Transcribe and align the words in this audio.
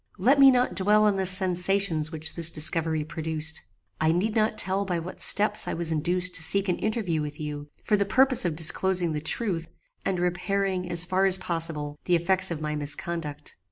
"Let 0.17 0.39
me 0.39 0.49
not 0.49 0.73
dwell 0.73 1.03
on 1.03 1.17
the 1.17 1.27
sensations 1.27 2.11
which 2.11 2.33
this 2.33 2.49
discovery 2.49 3.03
produced. 3.03 3.61
I 3.99 4.11
need 4.11 4.33
not 4.35 4.57
tell 4.57 4.83
by 4.83 4.97
what 4.97 5.21
steps 5.21 5.67
I 5.67 5.75
was 5.75 5.91
induced 5.91 6.33
to 6.33 6.41
seek 6.41 6.67
an 6.69 6.79
interview 6.79 7.21
with 7.21 7.39
you, 7.39 7.69
for 7.83 7.95
the 7.95 8.03
purpose 8.03 8.43
of 8.43 8.55
disclosing 8.55 9.11
the 9.11 9.21
truth, 9.21 9.69
and 10.03 10.19
repairing, 10.19 10.89
as 10.89 11.05
far 11.05 11.25
as 11.27 11.37
possible, 11.37 11.99
the 12.05 12.15
effects 12.15 12.49
of 12.49 12.59
my 12.61 12.75
misconduct. 12.75 13.55